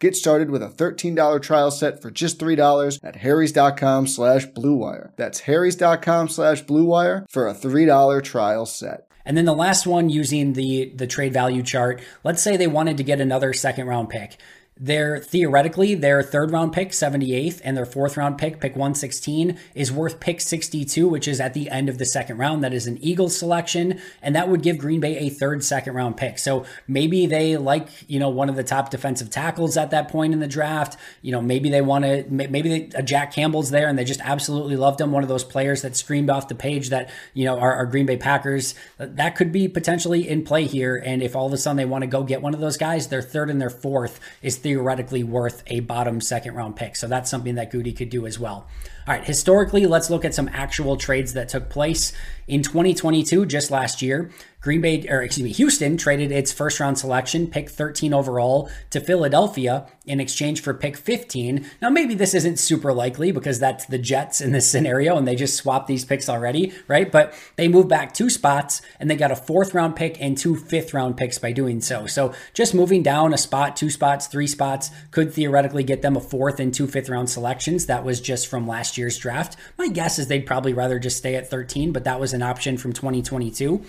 Get 0.00 0.14
started 0.14 0.50
with 0.50 0.62
a 0.62 0.68
$13 0.68 1.42
trial 1.42 1.72
set 1.72 2.00
for 2.00 2.10
just 2.10 2.38
$3 2.38 3.00
at 3.02 3.16
harrys.com 3.16 4.06
slash 4.06 4.46
bluewire. 4.46 5.10
That's 5.16 5.40
harrys.com 5.40 6.28
slash 6.28 6.64
bluewire 6.64 7.28
for 7.28 7.48
a 7.48 7.54
$3 7.54 8.22
trial 8.22 8.64
set. 8.64 9.08
And 9.24 9.36
then 9.36 9.44
the 9.44 9.54
last 9.54 9.86
one 9.86 10.08
using 10.08 10.54
the 10.54 10.90
the 10.94 11.06
trade 11.06 11.34
value 11.34 11.62
chart, 11.62 12.00
let's 12.24 12.42
say 12.42 12.56
they 12.56 12.66
wanted 12.66 12.96
to 12.96 13.02
get 13.02 13.20
another 13.20 13.52
second 13.52 13.86
round 13.86 14.08
pick. 14.08 14.38
Their 14.80 15.18
theoretically, 15.18 15.94
their 15.94 16.22
third 16.22 16.50
round 16.50 16.72
pick, 16.72 16.90
78th, 16.90 17.60
and 17.64 17.76
their 17.76 17.86
fourth 17.86 18.16
round 18.16 18.38
pick, 18.38 18.60
pick 18.60 18.72
116, 18.72 19.58
is 19.74 19.90
worth 19.90 20.20
pick 20.20 20.40
62, 20.40 21.08
which 21.08 21.26
is 21.26 21.40
at 21.40 21.54
the 21.54 21.68
end 21.70 21.88
of 21.88 21.98
the 21.98 22.04
second 22.04 22.38
round. 22.38 22.62
That 22.62 22.72
is 22.72 22.86
an 22.86 22.98
Eagles 22.98 23.36
selection, 23.36 24.00
and 24.22 24.36
that 24.36 24.48
would 24.48 24.62
give 24.62 24.78
Green 24.78 25.00
Bay 25.00 25.18
a 25.18 25.30
third 25.30 25.64
second 25.64 25.94
round 25.94 26.16
pick. 26.16 26.38
So 26.38 26.64
maybe 26.86 27.26
they 27.26 27.56
like, 27.56 27.88
you 28.08 28.18
know, 28.18 28.28
one 28.28 28.48
of 28.48 28.56
the 28.56 28.64
top 28.64 28.90
defensive 28.90 29.30
tackles 29.30 29.76
at 29.76 29.90
that 29.90 30.08
point 30.08 30.32
in 30.32 30.40
the 30.40 30.48
draft. 30.48 30.96
You 31.22 31.32
know, 31.32 31.40
maybe 31.40 31.70
they 31.70 31.80
want 31.80 32.04
to, 32.04 32.24
maybe 32.28 32.68
they, 32.68 32.98
a 32.98 33.02
Jack 33.02 33.32
Campbell's 33.32 33.70
there 33.70 33.88
and 33.88 33.98
they 33.98 34.04
just 34.04 34.20
absolutely 34.22 34.76
loved 34.76 35.00
him. 35.00 35.12
One 35.12 35.22
of 35.22 35.28
those 35.28 35.44
players 35.44 35.82
that 35.82 35.96
screamed 35.96 36.30
off 36.30 36.48
the 36.48 36.54
page 36.54 36.90
that, 36.90 37.10
you 37.34 37.44
know, 37.44 37.58
are, 37.58 37.74
are 37.74 37.86
Green 37.86 38.06
Bay 38.06 38.16
Packers. 38.16 38.74
Uh, 38.98 39.06
that 39.10 39.36
could 39.36 39.52
be 39.52 39.68
potentially 39.68 40.28
in 40.28 40.44
play 40.44 40.64
here. 40.64 40.96
And 40.96 41.22
if 41.22 41.34
all 41.34 41.46
of 41.46 41.52
a 41.52 41.56
sudden 41.56 41.76
they 41.76 41.84
want 41.84 42.02
to 42.02 42.08
go 42.08 42.22
get 42.22 42.42
one 42.42 42.54
of 42.54 42.60
those 42.60 42.76
guys, 42.76 43.08
their 43.08 43.22
third 43.22 43.50
and 43.50 43.60
their 43.60 43.70
fourth 43.70 44.20
is 44.42 44.56
theoretically 44.68 45.24
worth 45.24 45.62
a 45.68 45.80
bottom 45.80 46.20
second 46.20 46.54
round 46.54 46.76
pick. 46.76 46.94
So 46.94 47.08
that's 47.08 47.30
something 47.30 47.54
that 47.54 47.72
Gutey 47.72 47.96
could 47.96 48.10
do 48.10 48.26
as 48.26 48.38
well. 48.38 48.68
All 49.06 49.14
right, 49.14 49.24
historically, 49.24 49.86
let's 49.86 50.10
look 50.10 50.26
at 50.26 50.34
some 50.34 50.50
actual 50.52 50.98
trades 50.98 51.32
that 51.32 51.48
took 51.48 51.70
place 51.70 52.12
in 52.46 52.62
2022, 52.62 53.46
just 53.46 53.70
last 53.70 54.02
year. 54.02 54.30
Green 54.68 54.82
Bay, 54.82 55.08
or 55.08 55.22
excuse 55.22 55.44
me, 55.44 55.52
Houston 55.52 55.96
traded 55.96 56.30
its 56.30 56.52
first 56.52 56.78
round 56.78 56.98
selection, 56.98 57.46
pick 57.46 57.70
13 57.70 58.12
overall, 58.12 58.68
to 58.90 59.00
Philadelphia 59.00 59.86
in 60.04 60.20
exchange 60.20 60.60
for 60.60 60.74
pick 60.74 60.94
15. 60.94 61.66
Now, 61.80 61.88
maybe 61.88 62.14
this 62.14 62.34
isn't 62.34 62.58
super 62.58 62.92
likely 62.92 63.32
because 63.32 63.58
that's 63.58 63.86
the 63.86 63.96
Jets 63.96 64.42
in 64.42 64.52
this 64.52 64.70
scenario 64.70 65.16
and 65.16 65.26
they 65.26 65.36
just 65.36 65.56
swapped 65.56 65.86
these 65.86 66.04
picks 66.04 66.28
already, 66.28 66.74
right? 66.86 67.10
But 67.10 67.32
they 67.56 67.66
moved 67.66 67.88
back 67.88 68.12
two 68.12 68.28
spots 68.28 68.82
and 69.00 69.10
they 69.10 69.16
got 69.16 69.30
a 69.30 69.36
fourth 69.36 69.72
round 69.72 69.96
pick 69.96 70.20
and 70.20 70.36
two 70.36 70.54
fifth 70.54 70.92
round 70.92 71.16
picks 71.16 71.38
by 71.38 71.52
doing 71.52 71.80
so. 71.80 72.04
So 72.04 72.34
just 72.52 72.74
moving 72.74 73.02
down 73.02 73.32
a 73.32 73.38
spot, 73.38 73.74
two 73.74 73.88
spots, 73.88 74.26
three 74.26 74.46
spots 74.46 74.90
could 75.12 75.32
theoretically 75.32 75.82
get 75.82 76.02
them 76.02 76.14
a 76.14 76.20
fourth 76.20 76.60
and 76.60 76.74
two 76.74 76.86
fifth 76.86 77.08
round 77.08 77.30
selections. 77.30 77.86
That 77.86 78.04
was 78.04 78.20
just 78.20 78.48
from 78.48 78.66
last 78.66 78.98
year's 78.98 79.16
draft. 79.16 79.56
My 79.78 79.88
guess 79.88 80.18
is 80.18 80.26
they'd 80.26 80.46
probably 80.46 80.74
rather 80.74 80.98
just 80.98 81.16
stay 81.16 81.36
at 81.36 81.48
13, 81.48 81.92
but 81.92 82.04
that 82.04 82.20
was 82.20 82.34
an 82.34 82.42
option 82.42 82.76
from 82.76 82.92
2022. 82.92 83.82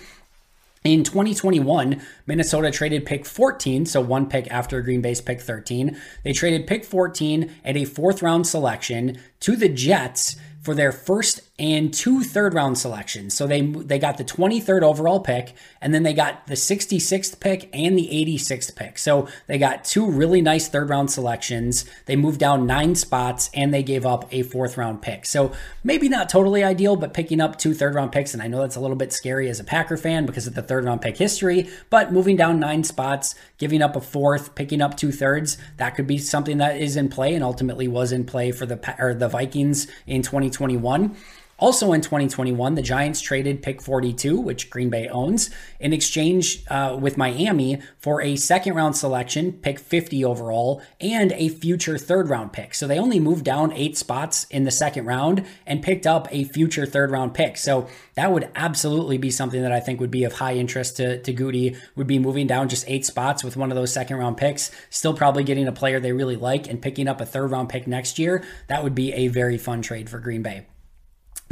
In 0.82 1.04
2021, 1.04 2.00
Minnesota 2.24 2.70
traded 2.70 3.04
pick 3.04 3.26
14, 3.26 3.84
so 3.84 4.00
one 4.00 4.30
pick 4.30 4.50
after 4.50 4.80
Green 4.80 5.02
Bay's 5.02 5.20
pick 5.20 5.38
13. 5.42 5.94
They 6.24 6.32
traded 6.32 6.66
pick 6.66 6.86
14 6.86 7.54
and 7.62 7.76
a 7.76 7.84
fourth 7.84 8.22
round 8.22 8.46
selection 8.46 9.18
to 9.40 9.56
the 9.56 9.68
Jets 9.68 10.36
for 10.62 10.74
their 10.74 10.90
first 10.90 11.49
and 11.60 11.92
two 11.92 12.24
third 12.24 12.54
round 12.54 12.78
selections. 12.78 13.34
So 13.34 13.46
they 13.46 13.60
they 13.60 13.98
got 13.98 14.16
the 14.16 14.24
23rd 14.24 14.82
overall 14.82 15.20
pick 15.20 15.54
and 15.82 15.92
then 15.92 16.02
they 16.04 16.14
got 16.14 16.46
the 16.46 16.54
66th 16.54 17.38
pick 17.38 17.68
and 17.74 17.98
the 17.98 18.08
86th 18.08 18.74
pick. 18.74 18.96
So 18.96 19.28
they 19.46 19.58
got 19.58 19.84
two 19.84 20.10
really 20.10 20.40
nice 20.40 20.68
third 20.68 20.88
round 20.88 21.10
selections. 21.10 21.84
They 22.06 22.16
moved 22.16 22.40
down 22.40 22.66
9 22.66 22.94
spots 22.94 23.50
and 23.52 23.74
they 23.74 23.82
gave 23.82 24.06
up 24.06 24.26
a 24.32 24.42
fourth 24.42 24.78
round 24.78 25.02
pick. 25.02 25.26
So 25.26 25.52
maybe 25.84 26.08
not 26.08 26.30
totally 26.30 26.64
ideal, 26.64 26.96
but 26.96 27.12
picking 27.12 27.42
up 27.42 27.58
two 27.58 27.74
third 27.74 27.94
round 27.94 28.10
picks 28.10 28.32
and 28.32 28.42
I 28.42 28.46
know 28.46 28.62
that's 28.62 28.76
a 28.76 28.80
little 28.80 28.96
bit 28.96 29.12
scary 29.12 29.50
as 29.50 29.60
a 29.60 29.64
Packer 29.64 29.98
fan 29.98 30.24
because 30.24 30.46
of 30.46 30.54
the 30.54 30.62
third 30.62 30.86
round 30.86 31.02
pick 31.02 31.18
history, 31.18 31.68
but 31.90 32.10
moving 32.10 32.36
down 32.36 32.58
9 32.58 32.84
spots, 32.84 33.34
giving 33.58 33.82
up 33.82 33.94
a 33.96 34.00
fourth, 34.00 34.54
picking 34.54 34.80
up 34.80 34.96
two 34.96 35.12
thirds, 35.12 35.58
that 35.76 35.94
could 35.94 36.06
be 36.06 36.16
something 36.16 36.56
that 36.56 36.78
is 36.78 36.96
in 36.96 37.10
play 37.10 37.34
and 37.34 37.44
ultimately 37.44 37.86
was 37.86 38.12
in 38.12 38.24
play 38.24 38.50
for 38.50 38.64
the 38.64 38.94
or 38.98 39.12
the 39.12 39.28
Vikings 39.28 39.86
in 40.06 40.22
2021. 40.22 41.14
Also 41.60 41.92
in 41.92 42.00
2021, 42.00 42.74
the 42.74 42.80
Giants 42.80 43.20
traded 43.20 43.62
pick 43.62 43.82
42, 43.82 44.40
which 44.40 44.70
Green 44.70 44.88
Bay 44.88 45.08
owns, 45.08 45.50
in 45.78 45.92
exchange 45.92 46.64
uh, 46.70 46.96
with 46.98 47.18
Miami 47.18 47.82
for 47.98 48.22
a 48.22 48.36
second 48.36 48.74
round 48.74 48.96
selection, 48.96 49.52
pick 49.52 49.78
50 49.78 50.24
overall, 50.24 50.80
and 51.02 51.32
a 51.32 51.50
future 51.50 51.98
third 51.98 52.30
round 52.30 52.54
pick. 52.54 52.72
So 52.72 52.86
they 52.86 52.98
only 52.98 53.20
moved 53.20 53.44
down 53.44 53.74
eight 53.74 53.98
spots 53.98 54.44
in 54.44 54.64
the 54.64 54.70
second 54.70 55.04
round 55.04 55.44
and 55.66 55.82
picked 55.82 56.06
up 56.06 56.28
a 56.30 56.44
future 56.44 56.86
third 56.86 57.10
round 57.10 57.34
pick. 57.34 57.58
So 57.58 57.86
that 58.14 58.32
would 58.32 58.48
absolutely 58.54 59.18
be 59.18 59.30
something 59.30 59.60
that 59.60 59.70
I 59.70 59.80
think 59.80 60.00
would 60.00 60.10
be 60.10 60.24
of 60.24 60.32
high 60.32 60.54
interest 60.54 60.96
to, 60.96 61.20
to 61.20 61.34
Gutey, 61.34 61.76
would 61.94 62.06
be 62.06 62.18
moving 62.18 62.46
down 62.46 62.70
just 62.70 62.88
eight 62.88 63.04
spots 63.04 63.44
with 63.44 63.58
one 63.58 63.70
of 63.70 63.76
those 63.76 63.92
second 63.92 64.16
round 64.16 64.38
picks, 64.38 64.70
still 64.88 65.12
probably 65.12 65.44
getting 65.44 65.68
a 65.68 65.72
player 65.72 66.00
they 66.00 66.12
really 66.12 66.36
like 66.36 66.68
and 66.68 66.80
picking 66.80 67.06
up 67.06 67.20
a 67.20 67.26
third 67.26 67.50
round 67.50 67.68
pick 67.68 67.86
next 67.86 68.18
year. 68.18 68.42
That 68.68 68.82
would 68.82 68.94
be 68.94 69.12
a 69.12 69.28
very 69.28 69.58
fun 69.58 69.82
trade 69.82 70.08
for 70.08 70.18
Green 70.18 70.42
Bay. 70.42 70.64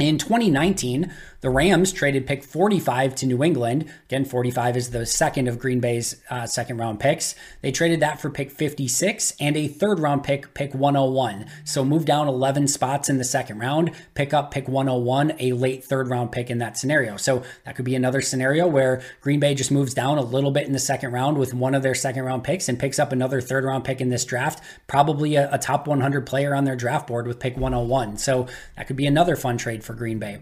In 0.01 0.17
2019, 0.17 1.11
the 1.41 1.49
Rams 1.49 1.93
traded 1.93 2.27
pick 2.27 2.43
45 2.43 3.15
to 3.15 3.25
New 3.25 3.43
England. 3.43 3.85
Again, 4.05 4.25
45 4.25 4.75
is 4.75 4.89
the 4.89 5.05
second 5.05 5.47
of 5.47 5.57
Green 5.57 5.79
Bay's 5.79 6.21
uh, 6.29 6.45
second 6.45 6.77
round 6.77 6.99
picks. 6.99 7.33
They 7.61 7.71
traded 7.71 8.01
that 8.01 8.19
for 8.19 8.29
pick 8.29 8.51
56 8.51 9.33
and 9.39 9.55
a 9.55 9.67
third 9.67 9.99
round 9.99 10.23
pick, 10.23 10.53
pick 10.53 10.73
101. 10.73 11.45
So 11.63 11.85
move 11.85 12.03
down 12.03 12.27
11 12.27 12.67
spots 12.67 13.09
in 13.09 13.17
the 13.17 13.23
second 13.23 13.59
round, 13.59 13.91
pick 14.15 14.33
up 14.33 14.51
pick 14.51 14.67
101, 14.67 15.33
a 15.39 15.53
late 15.53 15.83
third 15.83 16.09
round 16.09 16.31
pick 16.31 16.49
in 16.49 16.57
that 16.57 16.77
scenario. 16.77 17.15
So 17.15 17.43
that 17.63 17.75
could 17.75 17.85
be 17.85 17.95
another 17.95 18.21
scenario 18.21 18.67
where 18.67 19.01
Green 19.21 19.39
Bay 19.39 19.55
just 19.55 19.71
moves 19.71 19.93
down 19.93 20.17
a 20.17 20.23
little 20.23 20.51
bit 20.51 20.67
in 20.67 20.73
the 20.73 20.79
second 20.79 21.13
round 21.13 21.37
with 21.37 21.53
one 21.53 21.73
of 21.73 21.83
their 21.83 21.95
second 21.95 22.23
round 22.23 22.43
picks 22.43 22.67
and 22.67 22.77
picks 22.77 22.99
up 22.99 23.13
another 23.13 23.39
third 23.39 23.63
round 23.63 23.85
pick 23.85 24.01
in 24.01 24.09
this 24.09 24.25
draft, 24.25 24.61
probably 24.87 25.35
a, 25.35 25.49
a 25.53 25.57
top 25.57 25.87
100 25.87 26.25
player 26.25 26.53
on 26.53 26.65
their 26.65 26.75
draft 26.75 27.07
board 27.07 27.27
with 27.27 27.39
pick 27.39 27.55
101. 27.55 28.17
So 28.17 28.47
that 28.75 28.87
could 28.87 28.97
be 28.97 29.05
another 29.05 29.37
fun 29.37 29.57
trade 29.57 29.85
for 29.85 29.93
Green 29.93 30.19
Bay. 30.19 30.39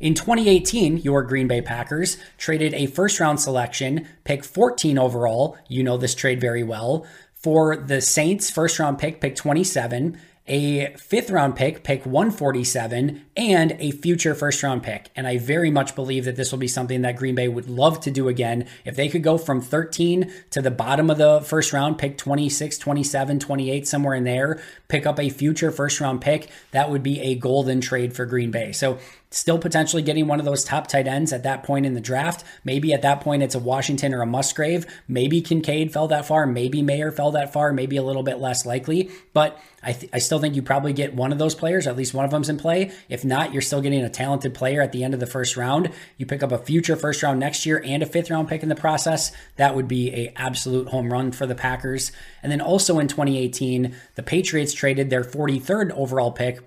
In 0.00 0.14
2018, 0.14 0.98
your 0.98 1.24
Green 1.24 1.48
Bay 1.48 1.60
Packers 1.60 2.18
traded 2.36 2.72
a 2.72 2.86
first 2.86 3.18
round 3.18 3.40
selection, 3.40 4.06
pick 4.22 4.44
14 4.44 4.96
overall. 4.96 5.58
You 5.66 5.82
know 5.82 5.96
this 5.96 6.14
trade 6.14 6.40
very 6.40 6.62
well. 6.62 7.04
For 7.34 7.76
the 7.76 8.00
Saints, 8.00 8.48
first 8.48 8.78
round 8.78 9.00
pick, 9.00 9.20
pick 9.20 9.34
27, 9.34 10.16
a 10.46 10.94
fifth 10.96 11.30
round 11.30 11.56
pick, 11.56 11.82
pick 11.82 12.06
147, 12.06 13.24
and 13.36 13.76
a 13.78 13.90
future 13.90 14.34
first 14.34 14.62
round 14.62 14.82
pick. 14.82 15.10
And 15.14 15.26
I 15.26 15.38
very 15.38 15.70
much 15.70 15.94
believe 15.94 16.24
that 16.24 16.36
this 16.36 16.52
will 16.52 16.58
be 16.58 16.68
something 16.68 17.02
that 17.02 17.16
Green 17.16 17.34
Bay 17.34 17.48
would 17.48 17.68
love 17.68 18.00
to 18.02 18.10
do 18.10 18.28
again. 18.28 18.66
If 18.84 18.96
they 18.96 19.08
could 19.08 19.22
go 19.22 19.36
from 19.36 19.60
13 19.60 20.32
to 20.50 20.62
the 20.62 20.70
bottom 20.70 21.10
of 21.10 21.18
the 21.18 21.40
first 21.40 21.72
round, 21.72 21.98
pick 21.98 22.16
26, 22.16 22.78
27, 22.78 23.40
28, 23.40 23.86
somewhere 23.86 24.14
in 24.14 24.24
there, 24.24 24.60
pick 24.88 25.06
up 25.06 25.18
a 25.20 25.28
future 25.28 25.70
first 25.70 26.00
round 26.00 26.20
pick, 26.20 26.48
that 26.70 26.88
would 26.88 27.02
be 27.02 27.20
a 27.20 27.34
golden 27.34 27.80
trade 27.80 28.14
for 28.14 28.26
Green 28.26 28.50
Bay. 28.50 28.72
So 28.72 28.98
still 29.30 29.58
potentially 29.58 30.02
getting 30.02 30.26
one 30.26 30.38
of 30.38 30.46
those 30.46 30.64
top 30.64 30.86
tight 30.86 31.06
ends 31.06 31.32
at 31.32 31.42
that 31.42 31.62
point 31.62 31.84
in 31.84 31.94
the 31.94 32.00
draft. 32.00 32.44
Maybe 32.64 32.92
at 32.92 33.02
that 33.02 33.20
point 33.20 33.42
it's 33.42 33.54
a 33.54 33.58
Washington 33.58 34.14
or 34.14 34.22
a 34.22 34.26
Musgrave. 34.26 34.86
Maybe 35.06 35.40
Kincaid 35.40 35.92
fell 35.92 36.08
that 36.08 36.26
far. 36.26 36.46
Maybe 36.46 36.82
Mayer 36.82 37.12
fell 37.12 37.32
that 37.32 37.52
far. 37.52 37.72
Maybe 37.72 37.96
a 37.96 38.02
little 38.02 38.22
bit 38.22 38.38
less 38.38 38.64
likely. 38.64 39.10
But 39.32 39.60
I, 39.82 39.92
th- 39.92 40.10
I 40.12 40.18
still 40.18 40.38
think 40.38 40.56
you 40.56 40.62
probably 40.62 40.92
get 40.92 41.14
one 41.14 41.30
of 41.30 41.38
those 41.38 41.54
players. 41.54 41.86
At 41.86 41.96
least 41.96 42.14
one 42.14 42.24
of 42.24 42.30
them's 42.30 42.48
in 42.48 42.58
play. 42.58 42.90
If 43.08 43.24
not, 43.24 43.52
you're 43.52 43.62
still 43.62 43.80
getting 43.80 44.02
a 44.02 44.10
talented 44.10 44.54
player 44.54 44.80
at 44.80 44.92
the 44.92 45.04
end 45.04 45.14
of 45.14 45.20
the 45.20 45.26
first 45.26 45.56
round. 45.56 45.90
You 46.16 46.26
pick 46.26 46.42
up 46.42 46.50
a 46.50 46.58
future 46.58 46.96
first 46.96 47.22
round 47.22 47.38
next 47.38 47.66
year 47.66 47.82
and 47.84 48.02
a 48.02 48.06
fifth 48.06 48.30
round 48.30 48.48
pick 48.48 48.62
in 48.62 48.68
the 48.68 48.74
process. 48.74 49.30
That 49.56 49.76
would 49.76 49.88
be 49.88 50.12
a 50.12 50.32
absolute 50.36 50.88
home 50.88 51.12
run 51.12 51.32
for 51.32 51.46
the 51.46 51.54
Packers. 51.54 52.12
And 52.42 52.50
then 52.50 52.60
also 52.60 52.98
in 52.98 53.08
2018, 53.08 53.94
the 54.14 54.22
Patriots 54.22 54.72
traded 54.72 55.10
their 55.10 55.24
43rd 55.24 55.92
overall 55.92 56.32
pick 56.32 56.60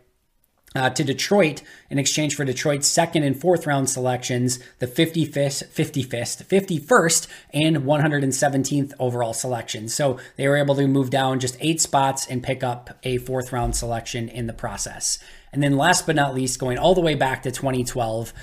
uh, 0.76 0.90
to 0.90 1.04
Detroit 1.04 1.62
in 1.90 2.00
exchange 2.00 2.36
for 2.36 2.46
Detroit's 2.46 2.88
second 2.88 3.24
and 3.24 3.40
fourth 3.40 3.68
round 3.68 3.90
selections, 3.90 4.60
the 4.80 4.88
55th, 4.88 5.68
55th, 5.68 6.46
51st, 6.46 7.28
and 7.54 7.78
117th 7.78 8.94
overall 9.00 9.34
selections. 9.34 9.94
So 9.94 10.18
they 10.38 10.48
were 10.48 10.58
able 10.58 10.76
to 10.76 10.88
move 10.88 11.10
down 11.10 11.40
just 11.40 11.58
eight 11.60 11.82
spots 11.82 12.26
and 12.26 12.42
pick 12.42 12.64
up 12.64 12.98
a 13.04 13.18
fourth 13.18 13.52
round 13.52 13.76
selection 13.76 14.30
in 14.30 14.48
the 14.48 14.54
process. 14.54 15.20
And 15.52 15.62
then 15.62 15.76
last 15.76 16.06
but 16.06 16.16
not 16.16 16.34
least, 16.34 16.60
going 16.60 16.78
all 16.78 16.96
the 16.96 17.02
way 17.02 17.16
back 17.16 17.44
to 17.44 17.52
2012, 17.52 18.34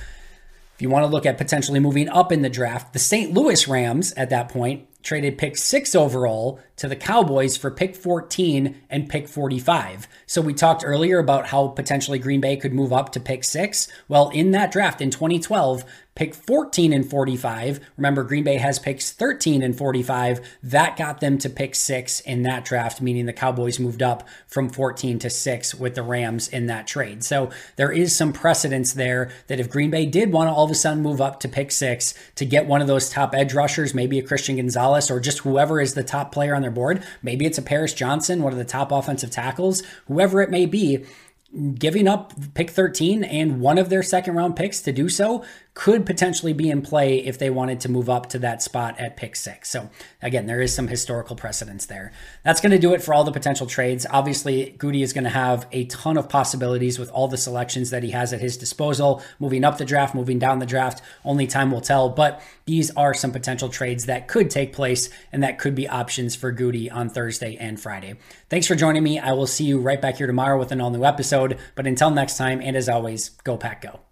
if 0.74 0.82
you 0.82 0.90
want 0.90 1.04
to 1.04 1.10
look 1.10 1.24
at 1.26 1.38
potentially 1.38 1.80
moving 1.80 2.08
up 2.08 2.30
in 2.30 2.42
the 2.42 2.50
draft, 2.50 2.92
the 2.92 2.98
St. 2.98 3.32
Louis 3.32 3.66
Rams 3.66 4.12
at 4.12 4.30
that 4.30 4.50
point 4.50 4.86
traded 5.02 5.38
pick 5.38 5.56
six 5.56 5.94
overall 5.94 6.60
to 6.76 6.88
the 6.88 6.96
Cowboys 6.96 7.56
for 7.56 7.70
pick 7.70 7.96
14 7.96 8.82
and 8.88 9.08
pick 9.08 9.28
45. 9.28 10.08
So 10.26 10.40
we 10.40 10.54
talked 10.54 10.84
earlier 10.84 11.18
about 11.18 11.46
how 11.46 11.68
potentially 11.68 12.18
Green 12.18 12.40
Bay 12.40 12.56
could 12.56 12.72
move 12.72 12.92
up 12.92 13.12
to 13.12 13.20
pick 13.20 13.44
six. 13.44 13.88
Well, 14.06 14.30
in 14.30 14.52
that 14.52 14.70
draft 14.70 15.00
in 15.00 15.10
2012, 15.10 15.84
pick 16.18 16.34
14 16.34 16.92
and 16.92 17.08
45. 17.08 17.80
Remember, 17.96 18.24
Green 18.24 18.42
Bay 18.42 18.56
has 18.56 18.80
picks 18.80 19.12
13 19.12 19.62
and 19.62 19.78
45. 19.78 20.40
That 20.64 20.96
got 20.96 21.20
them 21.20 21.38
to 21.38 21.48
pick 21.48 21.76
six 21.76 22.18
in 22.20 22.42
that 22.42 22.64
draft, 22.64 23.00
meaning 23.00 23.26
the 23.26 23.32
Cowboys 23.32 23.78
moved 23.78 24.02
up 24.02 24.28
from 24.48 24.68
14 24.68 25.20
to 25.20 25.30
six 25.30 25.76
with 25.76 25.94
the 25.94 26.02
Rams 26.02 26.48
in 26.48 26.66
that 26.66 26.88
trade. 26.88 27.22
So 27.22 27.50
there 27.76 27.92
is 27.92 28.14
some 28.14 28.32
precedence 28.32 28.92
there 28.92 29.30
that 29.46 29.60
if 29.60 29.70
Green 29.70 29.90
Bay 29.90 30.06
did 30.06 30.32
want 30.32 30.48
to 30.48 30.52
all 30.52 30.64
of 30.64 30.70
a 30.72 30.74
sudden 30.74 31.04
move 31.04 31.20
up 31.20 31.38
to 31.40 31.48
pick 31.48 31.70
six 31.70 32.14
to 32.34 32.44
get 32.44 32.66
one 32.66 32.80
of 32.80 32.88
those 32.88 33.08
top 33.08 33.32
edge 33.32 33.54
rushers, 33.54 33.94
maybe 33.94 34.18
a 34.18 34.22
Christian 34.22 34.58
Or 34.88 35.20
just 35.20 35.40
whoever 35.40 35.80
is 35.80 35.94
the 35.94 36.04
top 36.04 36.32
player 36.32 36.54
on 36.54 36.62
their 36.62 36.70
board, 36.70 37.04
maybe 37.22 37.46
it's 37.46 37.58
a 37.58 37.62
Paris 37.62 37.94
Johnson, 37.94 38.42
one 38.42 38.52
of 38.52 38.58
the 38.58 38.64
top 38.64 38.92
offensive 38.92 39.30
tackles, 39.30 39.82
whoever 40.06 40.40
it 40.40 40.50
may 40.50 40.66
be 40.66 41.04
giving 41.74 42.06
up 42.06 42.34
pick 42.52 42.70
13 42.70 43.24
and 43.24 43.60
one 43.60 43.78
of 43.78 43.88
their 43.88 44.02
second 44.02 44.34
round 44.34 44.54
picks 44.54 44.82
to 44.82 44.92
do 44.92 45.08
so 45.08 45.42
could 45.78 46.04
potentially 46.04 46.52
be 46.52 46.68
in 46.68 46.82
play 46.82 47.18
if 47.24 47.38
they 47.38 47.48
wanted 47.48 47.78
to 47.78 47.88
move 47.88 48.10
up 48.10 48.28
to 48.28 48.36
that 48.36 48.60
spot 48.60 48.98
at 48.98 49.16
pick 49.16 49.36
six. 49.36 49.70
So, 49.70 49.88
again, 50.20 50.46
there 50.46 50.60
is 50.60 50.74
some 50.74 50.88
historical 50.88 51.36
precedence 51.36 51.86
there. 51.86 52.10
That's 52.42 52.60
going 52.60 52.72
to 52.72 52.80
do 52.80 52.94
it 52.94 53.00
for 53.00 53.14
all 53.14 53.22
the 53.22 53.30
potential 53.30 53.64
trades. 53.64 54.04
Obviously, 54.10 54.74
Gutey 54.76 55.04
is 55.04 55.12
going 55.12 55.22
to 55.22 55.30
have 55.30 55.68
a 55.70 55.84
ton 55.84 56.16
of 56.16 56.28
possibilities 56.28 56.98
with 56.98 57.12
all 57.12 57.28
the 57.28 57.36
selections 57.36 57.90
that 57.90 58.02
he 58.02 58.10
has 58.10 58.32
at 58.32 58.40
his 58.40 58.56
disposal, 58.56 59.22
moving 59.38 59.62
up 59.62 59.78
the 59.78 59.84
draft, 59.84 60.16
moving 60.16 60.40
down 60.40 60.58
the 60.58 60.66
draft. 60.66 61.00
Only 61.24 61.46
time 61.46 61.70
will 61.70 61.80
tell, 61.80 62.08
but 62.08 62.42
these 62.64 62.90
are 62.96 63.14
some 63.14 63.30
potential 63.30 63.68
trades 63.68 64.06
that 64.06 64.26
could 64.26 64.50
take 64.50 64.72
place 64.72 65.08
and 65.30 65.44
that 65.44 65.60
could 65.60 65.76
be 65.76 65.86
options 65.86 66.34
for 66.34 66.52
Gutey 66.52 66.92
on 66.92 67.08
Thursday 67.08 67.56
and 67.56 67.80
Friday. 67.80 68.16
Thanks 68.50 68.66
for 68.66 68.74
joining 68.74 69.04
me. 69.04 69.20
I 69.20 69.30
will 69.30 69.46
see 69.46 69.66
you 69.66 69.78
right 69.78 70.02
back 70.02 70.16
here 70.16 70.26
tomorrow 70.26 70.58
with 70.58 70.72
an 70.72 70.80
all 70.80 70.90
new 70.90 71.04
episode. 71.04 71.56
But 71.76 71.86
until 71.86 72.10
next 72.10 72.36
time, 72.36 72.60
and 72.60 72.76
as 72.76 72.88
always, 72.88 73.28
go 73.44 73.56
pack 73.56 73.82
go. 73.82 74.07